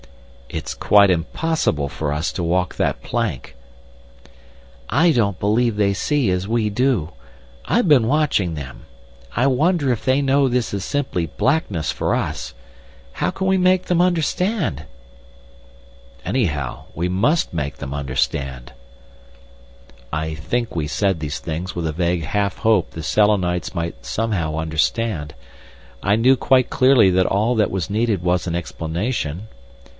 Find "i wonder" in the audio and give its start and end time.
9.33-9.91